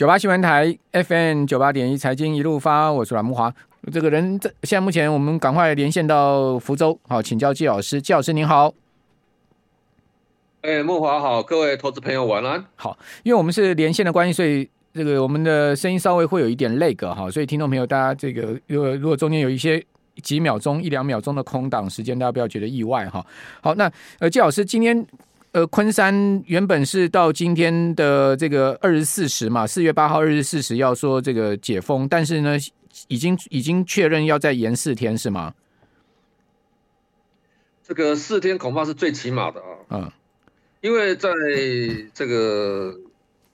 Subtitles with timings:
[0.00, 3.54] 九八新闻台 FM 九八点一财经一路发，我是阮木华。
[3.92, 8.00] 这个人在现在目前，我们赶快连线到福州，好，请教季老师。
[8.00, 8.72] 季老师您好。
[10.62, 12.64] 哎，木华好，各位投资朋友晚安。
[12.76, 19.84] 好，因为我们是连线的关系，所以这个我们的声音稍微会有一点 lag 哈，所以听众朋友大家这个如果如果中间有一些
[20.22, 23.22] 几秒钟、一两秒钟的空档时间，大家不要觉得意外哈。
[23.60, 25.06] 好，那呃，季老师今天。
[25.52, 32.56] 呃，昆山原本是到今天的这个二十四时嘛，四月八号二十四时要说这个解封，但是呢，
[33.08, 35.52] 已经已经确认要再延四天，是吗？
[37.82, 39.66] 这个四天恐怕是最起码的啊。
[39.88, 40.12] 嗯，
[40.82, 41.28] 因为在
[42.14, 42.94] 这个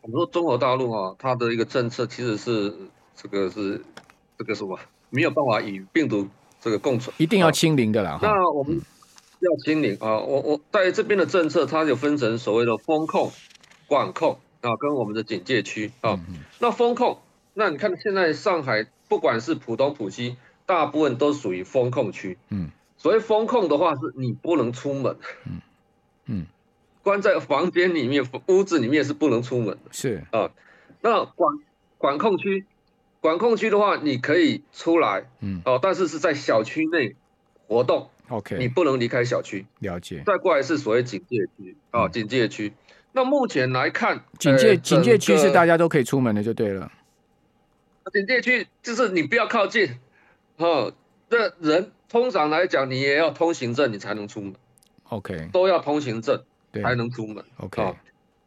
[0.02, 2.74] 我们说中国大陆啊，它的一个政策其实是
[3.14, 3.80] 这个是
[4.36, 4.78] 这个什么
[5.08, 6.28] 没有办法与病毒
[6.60, 8.18] 这个共存，一定要清零的啦。
[8.20, 8.78] 那我们。
[9.46, 10.18] 要清零啊！
[10.18, 13.30] 我我在这边的政策，它就分成所谓的风控、
[13.86, 16.18] 管控啊，跟我们的警戒区啊。
[16.58, 17.20] 那风控，
[17.54, 22.36] 那你看现在上海不管是浦东、浦西，大部分都属于风控区。
[22.50, 22.70] 嗯。
[22.98, 25.16] 所谓风控的话，是你不能出门。
[25.44, 25.60] 嗯。
[26.26, 26.46] 嗯。
[27.02, 29.92] 关在房间里面、屋子里面是不能出门的。
[29.92, 30.50] 是啊。
[31.00, 31.58] 那管
[31.98, 32.66] 管控区，
[33.20, 35.30] 管控区的话，你可以出来。
[35.40, 35.62] 嗯。
[35.64, 37.14] 哦，但是是在小区内
[37.68, 38.10] 活动。
[38.28, 39.66] OK，你不能离开小区。
[39.80, 40.22] 了解。
[40.26, 42.72] 再过来是所谓警戒区啊，警戒区。
[43.12, 46.90] 那目前来看，警戒警戒区是大家都可以出门的，就对了。
[48.12, 49.98] 警戒区就是你不要靠近，
[50.56, 50.92] 哦，
[51.30, 54.54] 这人通常来讲，你也要通行证，你才能出门。
[55.08, 57.44] OK，都要通行证才能出门。
[57.58, 57.94] OK。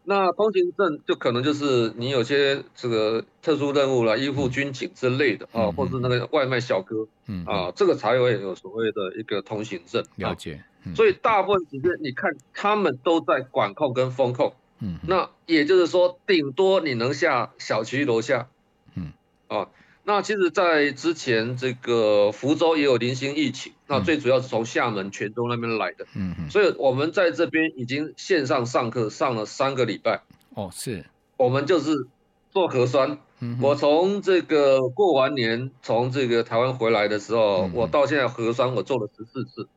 [0.10, 10.04] 那通行证就可能就是你有些这个特殊任务了，医护军警之类的啊，或是那个外卖小哥，嗯啊，这个才会有所谓的一个通行证。
[10.16, 10.64] 了解。
[10.96, 14.56] 所以大部分时间你看他们都在管控跟封控。
[14.80, 14.98] 嗯。
[15.08, 18.48] 那也就是说，顶多你能下小区楼下。
[18.96, 19.14] 嗯。
[19.48, 19.70] 啊。
[20.06, 26.06] 那其实，在之前这个福州也有零星疫情，那最主要是从厦门、泉州那边来的。
[26.16, 26.50] 嗯嗯。
[26.50, 30.24] 所以我们在这边已经线上上课上了三个礼拜。
[30.56, 31.06] 哦，是。
[31.38, 32.08] 我们就是
[32.50, 33.20] 做核酸。
[33.40, 33.60] 嗯。
[33.62, 39.68] 我从这个过完年从这个台湾回来的时候，我到现在核酸我做了十四次。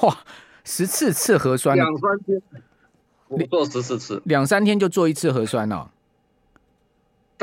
[0.00, 0.18] 哇，
[0.64, 1.76] 十四次核酸。
[1.76, 2.42] 两三天。
[3.28, 4.22] 我做十四次。
[4.24, 5.90] 两三天就做一次核酸了。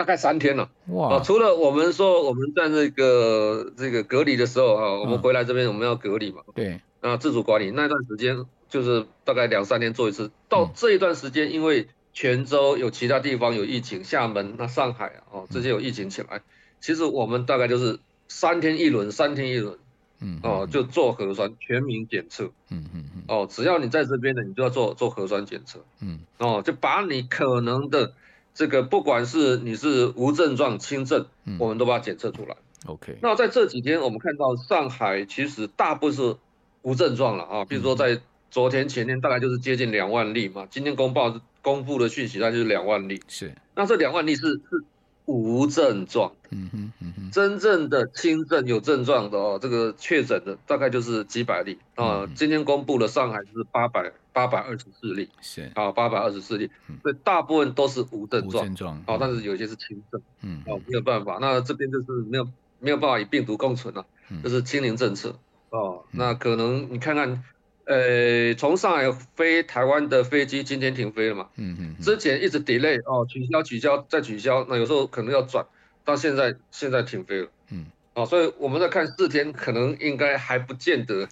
[0.01, 1.19] 大概三天了，哇！
[1.19, 10.31] 除了我们说我们在那个这个隔离的时候啊，我们回来这边我们要隔离嘛，对，啊，自主管理那段时间就是大概两三天做一次。
[10.49, 16.41] 到这一段时间，因为泉州有其他地方有疫情，厦门、那上海啊，哦，这些有疫情起来，
[16.79, 19.77] 其实我们大概就是三天一轮，三天一轮，
[20.19, 28.13] 嗯，哦，就做核酸全民检测，嗯嗯嗯，哦，只要你在这边的，你就要做做核酸检测，嗯，哦，就把你可能的。
[28.53, 32.55] 这个不管是你是无症状、轻症，嗯，我们都把它检测出来。
[32.85, 33.17] OK。
[33.21, 36.35] 那在这几天，我们看到上海其实大部分是
[36.81, 43.21] 无症状了啊，比如说在昨天、前天大概就是接近两万例嘛，今天公报公布的讯息，那就是两万例。
[43.27, 43.53] 是。
[43.75, 44.83] 那这两万例是是。
[45.25, 51.77] 无症状，嗯哼，嗯哼，真正的轻症有症状的哦，这个确诊的大概就是几百例。
[51.95, 52.27] 啊。
[52.35, 55.71] 今天公布了上海是八百八百二十四例，是。
[55.75, 56.69] 啊，八百二十四例，
[57.03, 62.47] 所以大部分都是无症状，症状啊，但是有些是轻症，嗯，啊，没有办法，那这边就是没有
[62.79, 64.05] 没有办法与病毒共存了，
[64.43, 65.37] 就是清零政策。
[65.69, 66.03] 哦。
[66.11, 67.43] 那可能你看看。
[67.85, 71.47] 呃，从上海飞台湾的飞机今天停飞了嘛？
[71.57, 71.95] 嗯嗯。
[72.01, 75.65] 之前一直 delay 哦，取消取消再取消，那有时候可能要转，
[76.05, 77.47] 到现在现在停飞了。
[77.71, 77.85] 嗯。
[78.13, 81.27] 哦，所以我们在看四天，可能应该还不见得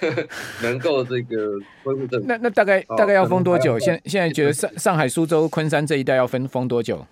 [0.00, 0.26] 呵 呵
[0.62, 2.26] 能够这个恢复正常。
[2.26, 3.78] 那那大概大概要封多久？
[3.78, 7.06] 现现在觉得上上海、苏州、昆山这一带要封封多久？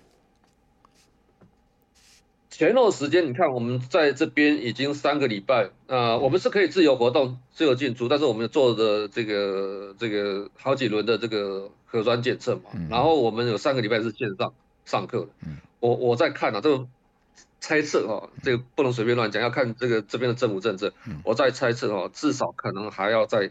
[2.53, 14.53] 前后时间，你看我们在这边已经三个礼拜，啊、呃，我们是可以自由活动、自由进出，但是我们做的这个这个好几轮的这个核酸检测嘛，然后我们有三个礼拜是线上
[14.85, 15.29] 上课的。
[15.79, 16.85] 我我在看啊，这个
[17.59, 20.93] 猜测哈，这个不能随便乱讲，要看这个这边的政府政策。
[21.23, 23.49] 我在猜测哈，至少可能还要在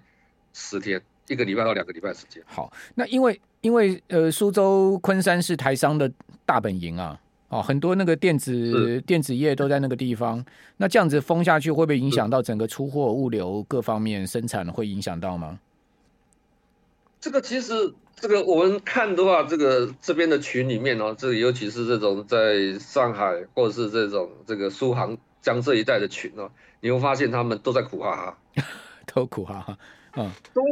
[0.52, 2.40] 十天，一个礼拜到两个礼拜时间。
[2.46, 6.08] 好，那因为因为呃，苏州、昆山是台商的
[6.46, 7.18] 大本营啊。
[7.52, 10.42] 哦，很多那个电子电子业都在那个地方，
[10.78, 14.66] 那这样子封下去，会不会影响到整个出货、物流各方面生产？
[14.72, 15.58] 会影响到吗？
[17.20, 26.50] 这个其实，这个我们看的话，这个这边的群里面哦，这个尤其是这种在上海或者是这种这个苏杭江浙一带的群哦，
[26.80, 28.64] 你会发现他们都在苦哈哈，
[29.12, 29.76] 都苦哈哈。
[30.16, 30.64] 嗯，中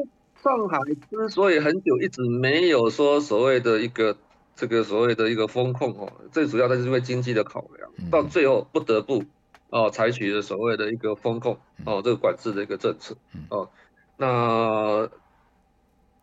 [0.43, 0.79] 上海
[1.11, 4.17] 之所以很久一直没有说所谓的一个。
[4.61, 9.25] 这个所谓的一个风控哦，最主要的是因为经济的考量，到最后不得不
[9.71, 13.17] 哦采取了所谓的一个风控哦这个管制的一个政策
[13.49, 13.71] 哦，
[14.19, 15.09] 那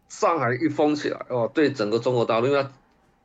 [0.08, 2.72] 上海一封起来哦，对整个中国大陆，因为它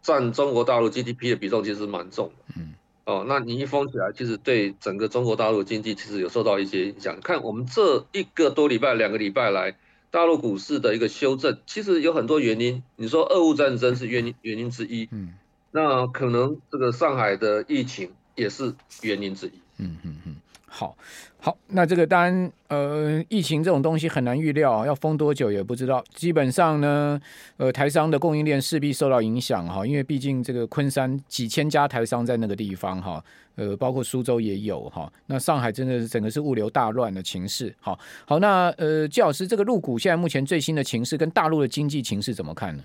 [0.01, 2.73] 占中国大陆 GDP 的比重其实蛮重的，嗯，
[3.05, 7.21] 哦，那你一封起来，其实对整个中国大陆经济其实有受到一些影响。
[7.21, 9.77] 看我们这一个多礼拜、两个礼拜来。
[10.13, 12.83] 大陆股市的一个修正，其实有很多原因。
[12.97, 15.33] 你说俄乌战争是原因原因之一，嗯，
[15.71, 20.37] 那可能这个上海的疫情也是原因之一，嗯嗯嗯。
[20.75, 20.97] 好，
[21.39, 26.03] 好，那这个当然，呃，疫情这种东西很难预料，要封多久也不知道。
[26.15, 27.21] 基本上呢，
[27.59, 33.23] 呃，台商的供应链势必受到影响哈，因为毕竟这个昆山几千家台商在那个地方哈。
[33.57, 37.75] 呃，包括苏州也有哈，那上海真的是整个是物流大乱的情势。
[37.79, 42.83] 好，好，那呃，季老师，这个入股现在目前最新的情势跟大陆的经济情势怎么看呢？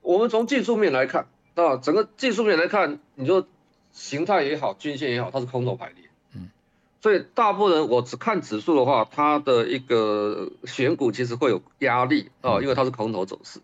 [0.00, 1.26] 我们从技术面来看，
[1.56, 3.46] 啊，整个技术面来看，你说
[3.92, 6.04] 形态也好，均线也好，它是空头排列。
[6.34, 6.50] 嗯，
[7.00, 13.60] 所以大部分人我只看指数的话，它的一个选股其实会有压力啊，因为它是空头走势。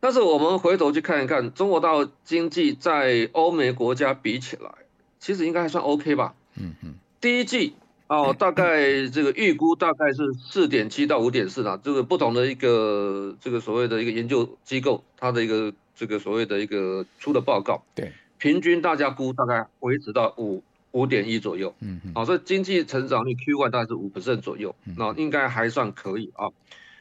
[0.00, 4.70] 但是我们回头去看一看，中国大陆经济在欧美国家比起来，
[5.18, 6.34] 其实应该还算 OK 吧。
[6.54, 6.94] 嗯嗯。
[7.20, 7.74] 第一季
[8.06, 17.82] 哦，大概这个预估大概是四点七到五点四啦，这个不同的一个这个所谓的一个研究机构，它的一个这个所谓的一个出的报告。
[17.94, 18.12] 对。
[18.38, 20.62] 平均大家估大概维持到五
[20.92, 21.74] 五点一左右。
[21.80, 22.12] 嗯嗯。
[22.14, 26.48] 好，所以经济成长率 Q1 大概是五 percent 左右，那应该还算可以啊。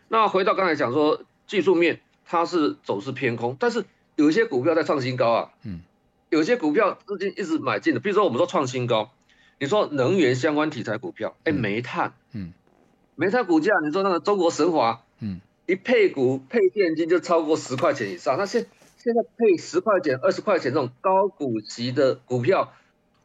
[0.09, 2.01] 那回到刚才讲说技术面。
[2.29, 3.85] 它是走势偏空，但是
[4.17, 5.79] 有一些股票在创新高啊，嗯，
[6.29, 9.11] 有些股票资金一直买进的，比如说我们说创新高，
[9.59, 12.51] 你说能源相关题材股票，哎、嗯，煤炭，嗯，
[13.15, 18.65] 煤炭股价，你说那个中国神华，嗯，一配股配现金就超过十块钱以上，那现
[19.07, 22.73] 现在配十块钱、二十块钱这种高股息的股票，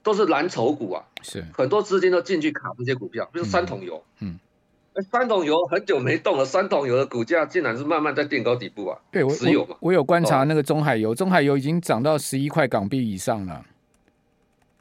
[0.04, 4.28] 都是蓝筹股啊，是很多资金都进去卡这些股票，比如三桶油，嗯。
[4.34, 4.38] 嗯
[5.10, 9.00] 三桶油很久没动了，三桶油的股价竟然是慢慢在垫高底部啊！
[9.10, 13.64] 对，我有我，我有观察那个中海油，哦、中海油已经涨到十一块港币以上了。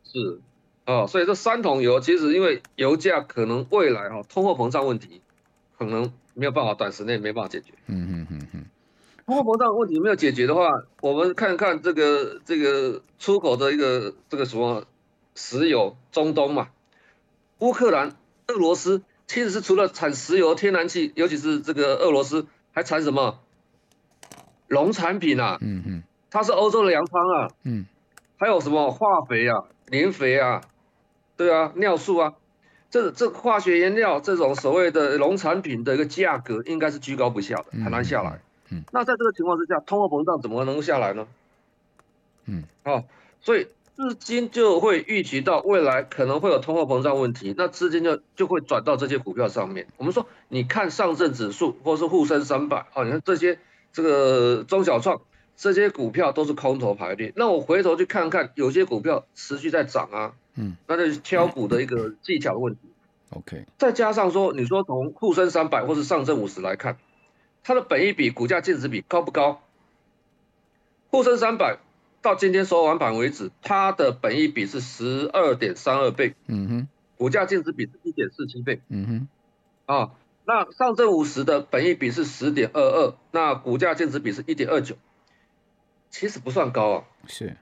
[0.03, 0.42] 是，
[0.86, 5.21] 哦，所以这三桶油其实因为油价可能未来哈通货膨胀问题
[5.77, 7.71] 可能没有办法短时内没办法解决。
[7.88, 8.65] 嗯嗯嗯嗯，
[9.26, 10.70] 通货膨胀问题没有解决的话，
[11.02, 14.86] 我们看看这个这个出口的一个这个什么
[15.36, 16.70] 石油，中东嘛，
[17.60, 18.16] 乌克兰、
[18.48, 19.04] 俄罗斯。
[19.28, 23.40] 其实是除了产石油、天然气，尤其是这个俄罗斯，还产什么
[24.68, 25.58] 农产品啊？
[25.62, 27.48] 嗯嗯，它是欧洲的粮仓啊。
[27.64, 27.86] 嗯，
[28.36, 30.64] 还有什么化肥啊、磷肥啊，
[31.38, 32.34] 对啊，尿素啊，
[32.90, 38.42] 这这化学原料这种所谓的农产品的一个价格，应该是居高不下的，很难下来。
[38.72, 41.28] 嗯，那在这个情况之下，通货膨胀怎么能够下来呢？
[42.46, 43.04] 嗯，哦，
[43.42, 43.68] 所以。
[43.94, 49.86] 资金就会预期到未来可能会有通货膨胀问题，那资金就就会转到这些股票上面。
[49.98, 53.60] 我们说，你看上证指数或是沪深三百，啊，你看这些
[53.94, 55.22] 这个中小创
[55.56, 57.32] 这些股票都是空头排列。
[57.36, 62.80] 那我回头去看看，有些股票持续在涨啊，嗯，那就是挑股的一个技巧的问题。
[63.30, 66.98] OK，再加上说，你说从沪深三百或是上证五十来看，
[67.63, 69.62] 它的本益比、股价净值比高不高？
[71.10, 71.78] 沪深三百。
[72.24, 76.88] 到今天收完盘为止，它的本益比是十二点三二倍，嗯哼，
[77.18, 79.27] 股价净值比是一点四七倍，嗯
[79.88, 80.12] 哼，啊，
[80.46, 84.98] 那上证五十的本益比是十点二二，那股价净值比是一点二九，
[86.12, 87.03] 其实不算高啊。
[87.25, 87.58] 是，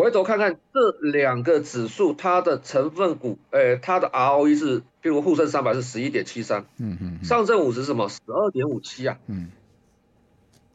[0.00, 8.08] 回头看看这两个指数，它的成分股，诶、欸，它的 ROE 是，比如沪深三百是十一点七三，嗯嗯，上证五十是什么？
[8.08, 9.50] 十二点五七啊，嗯。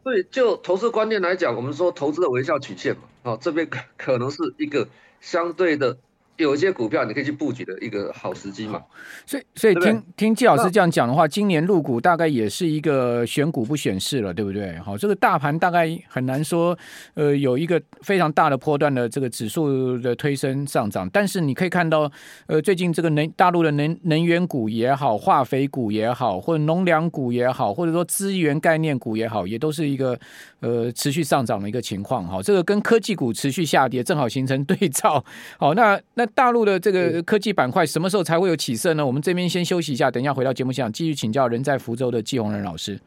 [0.04, 4.88] 对，就投资观念来讲，我们说投资的微笑曲线嘛，哦，这边可可能是一个
[5.22, 5.98] 相对的。
[6.38, 8.82] 有一些股票你可以去布局的一个好时机嘛，
[9.26, 14.78] 所以所以听听季老师这样讲的话，今年入股大概也是一个选股不选市了，对不对？
[14.80, 16.78] 好，这个大盘大概很难说，
[17.14, 22.12] 呃，有一个非常大的波段的这个指数的推升上涨，但是你可以看到，
[22.48, 30.20] 呃，最近这个能大陆的能能源股也好，化肥股也好，或者农粮股也好，或者说资源概念股也好，也都是一个
[30.60, 32.28] 呃持续上涨的一个情况。
[32.28, 35.24] 哈，这个跟科技股持续下跌正好形成 对照。
[35.58, 36.25] 好，那那。
[36.28, 39.06] 大陆的这个科技板块什么时候才会有起色呢？
[39.06, 43.00] 我们这边先休息一下，等一下回到节目现场继续请教人在福州的季宏仁老师。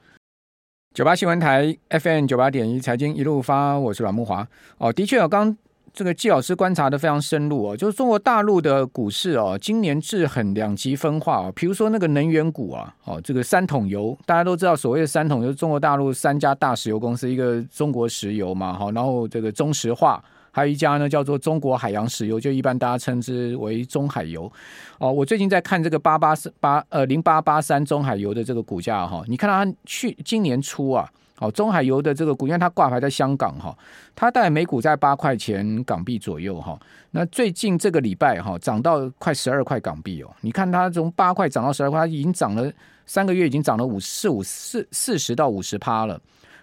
[0.95, 4.47] 九八新闻台 FM 九八点一财经一路发，我是阮木华。
[4.79, 5.57] 哦，的确，我刚
[5.93, 11.53] 这个季老师观察的非常深入哦，就是中国大陆的股市哦，今年是很两极分化哦。
[11.55, 20.23] 比如说那个能源股啊，哦，这个三桶油，大家都知道，所谓的三桶油，中国大陆三家大石油公司，一个中国石油嘛，好，然后这个中石化，
[20.59, 24.51] 还有一家呢叫做中国海洋石油，就一般大家称之为中海油。
[24.99, 31.09] 哦，我最近在看这个八八八呃零八八三中海油的这个股价哈，你看它去今年初啊。
[31.41, 33.73] 哦，中海油的这个股，因为它挂牌在香港哈，
[34.17, 36.77] 它大概每股在八块钱港币左右哈。
[37.13, 40.35] 那最近这个礼拜哈，涨到快十二块港币哦。
[40.41, 42.69] 你看它从八块涨到十二块，它已经涨了
[43.07, 46.21] 三个月，已经涨了五四五四四十到五十趴了。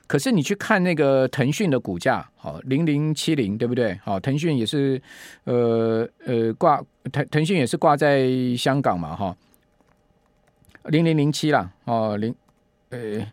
[0.08, 4.00] 可是你去看那个腾讯的股价，好零零七零对不对？
[4.04, 5.02] 好，腾讯也是
[5.46, 6.82] 呃呃挂
[7.12, 9.36] 腾腾讯也是挂在香港嘛哈，
[10.86, 12.34] 零零零七啦哦零
[12.90, 13.26] 呃。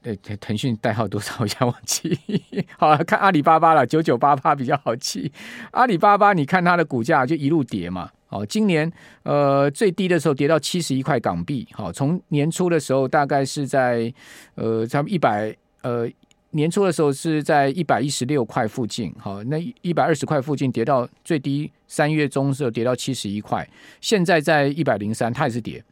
[0.00, 1.34] 对，腾讯代号多少？
[1.40, 2.16] 我一下忘记。
[2.78, 5.30] 好，看阿里巴巴了，九九八八比较好记。
[5.72, 8.08] 阿里巴巴，你看它的股价就一路跌嘛。
[8.26, 8.90] 好，今年
[9.24, 11.66] 呃最低的时候跌到七十一块港币。
[11.72, 14.10] 好，从年初的时候大概是在
[14.54, 15.54] 呃差不多一百
[15.88, 16.10] 呃
[16.50, 19.14] 年初的时候是在一百一十六块附近。
[19.18, 23.66] 好，那一百二十块附近跌到最低，三月中的时候跌到七十一块，
[24.00, 25.82] 现在在一百零三，它也是跌。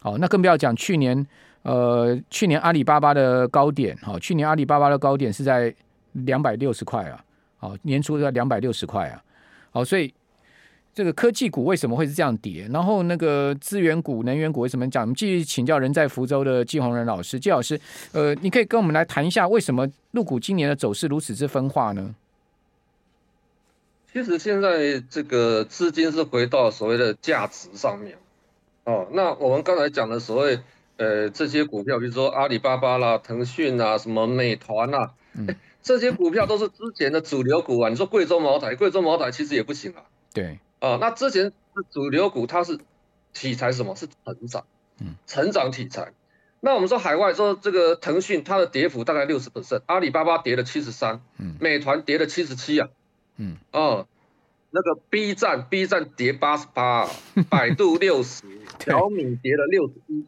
[0.00, 1.26] 好，那更不要讲去年。
[1.64, 5.74] 呃，去年阿里巴巴的高点，哈，去年阿里巴巴的高点是在
[6.12, 7.24] 两百六十块啊，
[7.56, 9.16] 好，年初在两百六十块啊，
[9.70, 10.12] 好，所以
[10.94, 12.68] 这个科技股为什么会是这样跌？
[12.72, 15.02] 然后那个资源股、能源股为什么讲？
[15.02, 17.78] 我们继续请教人在福州的季宏仁老师，季老师，
[18.12, 22.14] 呃，你可以跟我们来谈一下，为什么陆股今年的走势如此之分化呢？
[24.12, 28.16] 其实现在这个资金是回到所谓的价值上面，
[28.84, 30.60] 哦，那我们刚才讲的所谓。
[30.96, 35.48] 呃，这些股票，比如说阿里巴巴啦、腾讯啊、什么美团啦、啊，嗯，
[35.82, 37.88] 这些股票都是之前的主流股啊。
[37.88, 40.04] 你说贵州茅台，贵州茅台其实也不行啊。
[40.32, 41.52] 对，啊，那之前是
[41.90, 42.78] 主流股，它是
[43.32, 43.96] 题材是什么？
[43.96, 44.64] 是成长，
[45.00, 46.12] 嗯，成长题材。
[46.60, 52.88] 那我们说海外说这个腾讯，它的跌幅大概六十 percent，阿里巴巴跌了七十三，嗯，美团跌了七十七啊，
[53.36, 54.06] 嗯，哦，
[54.70, 57.08] 那个 B 站，B 站跌八十八，
[57.48, 58.44] 百度六十，
[58.84, 60.26] 小米跌了六十一。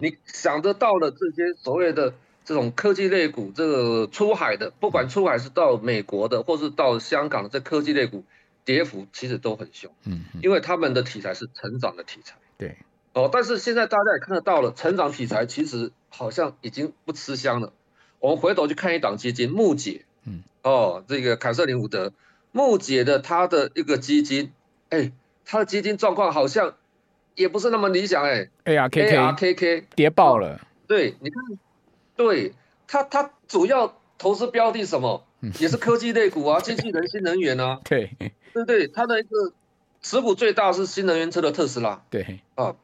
[0.00, 2.12] 你想得到的这些所谓的
[2.44, 8.24] 这种科技类股，这个出海的，不管出海是到美国的，或是到香港的，这科技类股
[8.68, 12.76] 跌幅其实都很凶，嗯，因为他们的题材是成长的题材，对，
[13.14, 17.72] 哦，但是现在大家也看得到了，成长题材其实好像已经不吃香了。
[18.18, 22.12] 我们回头去看一档基金，木姐，嗯，哦，这个凯瑟琳伍德，
[22.52, 24.52] 木姐的她的一个基金，
[24.90, 25.12] 哎，
[25.46, 26.74] 她的基金状况好像。
[27.38, 30.60] 也不是那么理想哎，ARKK 跌爆了。
[30.88, 31.40] 对，你看，
[32.16, 32.52] 对
[32.88, 35.24] 它它主要投资标的什么，
[35.60, 37.80] 也是科技类股啊， 机器人、新能源啊。
[37.84, 38.10] 对，
[38.52, 39.52] 对对，它的一个
[40.02, 42.02] 持股最大是新能源车的特斯拉。
[42.10, 42.76] 对啊，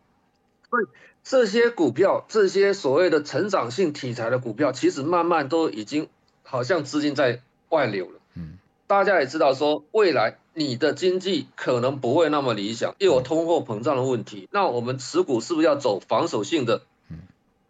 [0.71, 0.87] 所以
[1.23, 6.09] 这些股票，这些所谓的成长性题材的股票，其实慢慢都已经
[6.43, 8.21] 好像资金在外流了。
[8.35, 10.38] 嗯，大家也知道说未来。
[10.57, 14.49] 你的经济可能不会那么理想，又有通货膨胀的问题。
[14.53, 16.83] 那我们持股是不是要走防守性的？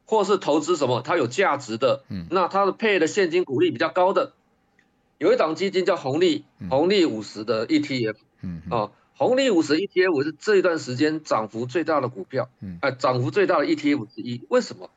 [0.07, 1.01] 或是投资什么？
[1.03, 2.05] 它有价值的。
[2.31, 4.33] 那它的配的现金股利比较高的，
[5.19, 8.63] 有一档基金叫红利红利五十的 ETF 嗯。
[8.71, 12.49] 啊，红利五十 ETF 是这一段时间涨幅最大的股票。
[12.61, 14.43] 嗯哎，涨幅最大的 ETF 之一。
[14.49, 14.91] 为什么？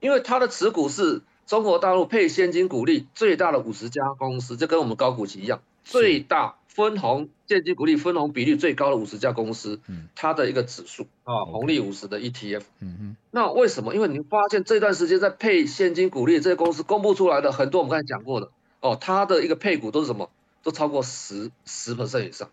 [0.00, 6.56] 因为它的持股是中国大陆配现金股利最大的五十家公司，就跟我们高股息一样，最大。
[6.72, 9.80] 分红现金股利分红比率最高的五十家公司，
[10.14, 12.62] 它的一个指数啊，红利五十的 ETF。
[12.78, 13.16] 嗯哼。
[13.32, 13.92] 那为什么？
[13.92, 20.30] 因为你发现这段时间在配现金股利这些公司公布出来的很多，我们刚才讲过的哦，它的一个配股都是什么？
[20.62, 22.48] 都超过十十 percent 以上，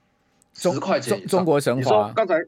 [0.55, 1.27] 十块钱以上。
[1.29, 2.11] 中国神华。
[2.15, 2.47] 刚才，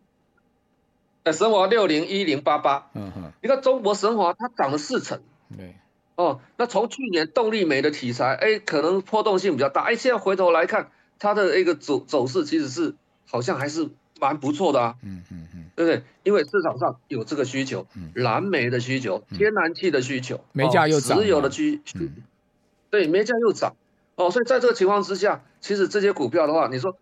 [1.24, 2.90] 哎，神华六零一零八八。
[2.96, 3.32] 嗯哼。
[3.44, 5.22] 你看中国神华，它涨了四成。
[5.56, 5.76] 对。
[6.16, 10.90] 哦，那从去年动力煤的题材，哎，可能波动性比较大，哎，现在回头来看。
[11.20, 12.96] 它的一个走走势其实是
[13.28, 16.04] 好像还是蛮不错的啊，嗯嗯嗯，对不对？
[16.24, 17.86] 因为市场上有这个需求，
[18.16, 22.00] 蓝煤的需求，天然气的需求，煤价又涨，石油的需求，
[22.90, 23.76] 对，煤价又涨，
[24.16, 26.98] 哦，所以在这个情况之下，其实这些股票的话，你说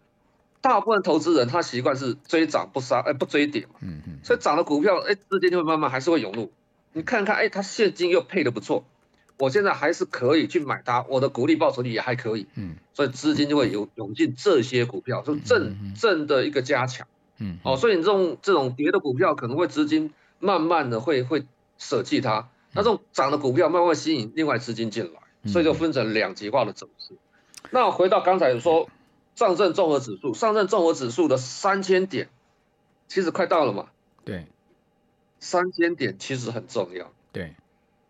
[0.62, 6.52] 大部分投资人他习惯是追涨不杀，哎，不追跌嘛，嗯嗯，所以涨的股票，哎，资金就会慢慢还是会涌入，
[6.94, 8.86] 你看看，哎，它现金又配的不错。
[9.38, 21.46] 我现在还是可以去买它，我的股利报酬率也还可以，嗯，所以资金就会涌涌进这些股票，就正正的一个加强，嗯，哦，所以你这种这种跌的股票可能会资金慢慢的会会
[21.78, 27.14] 舍弃它，那这种涨的股票慢慢吸引另外资金进来，所以就分成两极化的走势。
[27.70, 28.90] 那回到刚才说
[29.36, 32.30] 上证综合指数，上证综合指数的三千点，
[33.08, 33.90] 其实快到了嘛。
[34.26, 34.48] 对，
[35.40, 37.12] 三千点其实很重要。
[37.32, 37.54] 对，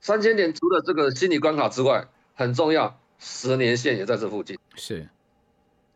[0.07, 4.57] 三千点除了这个心理关卡之外，很重要，十年线也在这附近。
[4.75, 5.09] 是，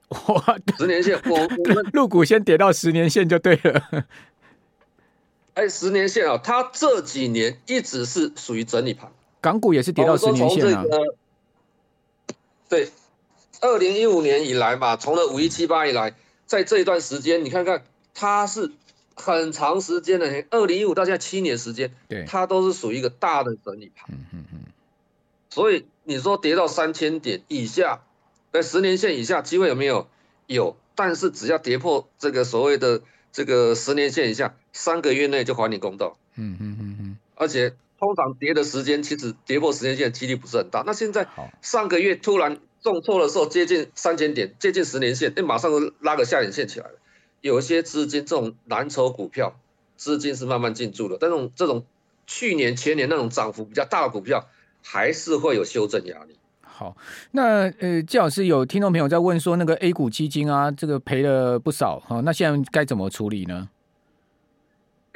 [0.10, 4.06] 哇， 十年线，我我们 入股先跌到十年线就对了。
[5.56, 9.10] 哎，十年线啊，它这几年一直是属于整理盘。
[9.40, 10.84] 港股也是跌到十年线啊。
[12.68, 12.90] 对。
[13.62, 16.14] 二零一五年以来嘛，从了五一七八以来，
[16.46, 18.72] 在这一段时间，你看看它是
[19.16, 24.10] 很长时间的，二零一五到现在七年时间，对，它都是属于一个大的整理盘。
[24.12, 24.60] 嗯嗯嗯。
[25.50, 28.04] 所以你说跌到三千点以下，
[28.52, 30.08] 在十年线以下机会有没有？
[30.48, 33.02] 有，但是只要跌破这个所谓的
[33.32, 36.18] 这个十年线以下，三个月内就还你公道。
[36.36, 37.18] 嗯嗯嗯嗯。
[37.36, 40.84] 而且通常跌的时间其实跌破十年线的几率不是很大。
[40.86, 41.28] 那现在
[41.62, 42.60] 上个月突然。
[42.84, 46.94] 重挫的时候接近三千点，接近十年线，哎，马上就拉个下影线起来了。
[47.42, 49.60] 有一些资金这种蓝筹股票，
[49.98, 51.86] 资金是慢慢进驻的，但这种这种
[52.26, 54.48] 去年前年那种涨幅比较大的股票，
[54.84, 56.38] 还是会有修正压力。
[56.62, 56.96] 好，
[57.32, 63.70] 那呃，季老师有听众朋友在问说，那个 A 股基金啊，这个赔了不少哈，那现在该怎么处理呢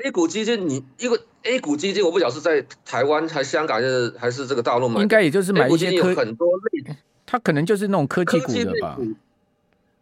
[0.04, 6.96] ？A 股基金，你因为 A 股基金，我不晓得是在台湾还是香港，还是还是这个大陆买，应该也就是买一些有很多类。
[7.26, 9.00] 它可能就是那种科技股的吧。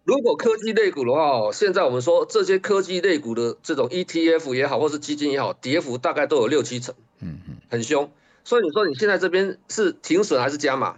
[0.04, 8.12] 如果科技类股的话，现在我们说这些科技类股的这种 ETF 也好，或是基金也好，跌幅大概都有六七成，嗯嗯，很凶。
[8.44, 10.98] 所以你说你现在这边是停损还是加码？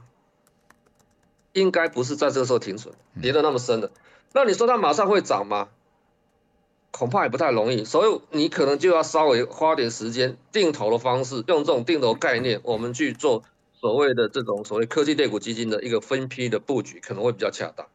[1.54, 3.92] 应该不是在这个时候停损，跌得那么深的。
[4.34, 5.70] 那你说它马上会涨吗？
[6.92, 7.86] 恐怕也不太容易。
[7.86, 13.44] 所以你可能就要稍微花点时间定投的方式，用这种定投概念，我们去做。
[13.80, 17.86] 所谓的这种所谓科技类股基金的一个分批的布局可能会比较恰当。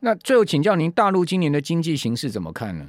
[0.00, 2.86] 那最后请教您，大陆今年的经济形势怎么看呢？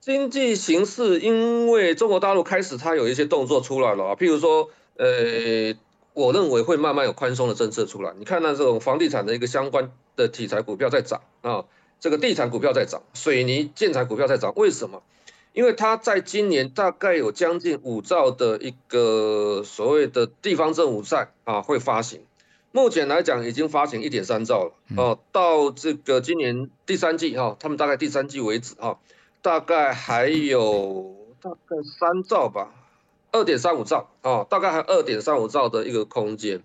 [0.00, 5.74] 经济形势，因为中国大陆开始它有一些动作出来了啊，譬如说，呃，
[6.14, 8.14] 我认为会慢慢有宽松的政策出来。
[8.18, 11.64] 你看到这种房地产的一个相关的题材股票在涨啊，
[11.98, 15.02] 这个地产股票在涨，水泥建材股票在涨，为什么？
[15.52, 22.20] 因为它在今年大概有将近五兆的一个所谓的地方政府债啊会发行，
[22.76, 29.00] 目前来讲已经发行一点三兆了哦，到这个今年第三季哈，他们大概第三季为止哈，
[29.40, 32.74] 大概还有大概三兆吧，
[33.32, 36.60] 二点三五兆啊，大概还二点三五兆的一个空间。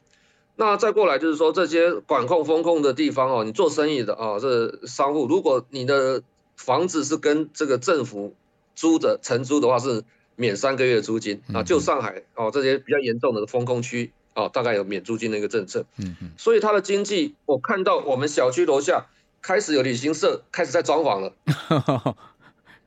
[0.57, 6.23] 那再过来就是说这些管控风控的地方哦，你做生意的啊，这商户，如果你的
[6.57, 8.35] 房子是跟这个政府
[8.75, 10.03] 租的承租的话是
[10.35, 15.85] 免三个月租金啊，就上海哦这些比较严重的风控区哦，大概有免租金的一个政策。
[15.97, 19.07] 嗯嗯，所以它的经济，我看到我们小区楼下
[19.41, 21.33] 开始有旅行社开始在装潢了。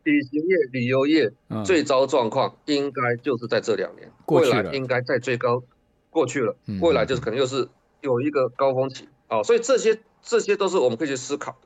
[0.04, 1.32] 旅行业、旅游业
[1.64, 5.62] 最糟状况应该就是在这两年，未来应该在最高
[6.10, 7.68] 过去了，未来就是可能又是
[8.02, 11.56] 有一个高峰期啊，所以这些这些都是我们可以去思考。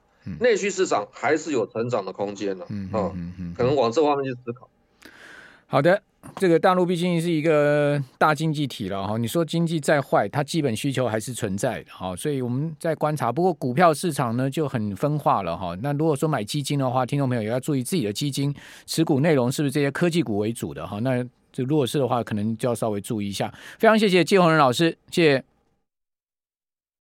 [0.40, 4.68] 内需市场还是有成长的空间的，嗯嗯嗯，可能往这方面去思考。
[5.70, 6.02] 好的，
[6.36, 13.30] 这个大陆毕竟是一个大经济体了哈，你说经济再坏，它基本需求还是存在的哈，所以我们在观察。
[13.30, 15.76] 不过股票市场呢就很分化了哈。
[15.82, 18.54] 那如果说买基金的话，听众朋友也要注意自己的基金
[18.86, 20.98] 持股内容是不是这些科技股为主的哈。
[21.00, 23.52] 那这如果是的话，可能就要稍微注意一下。
[23.78, 25.44] 非常谢谢季宏仁老师，谢谢。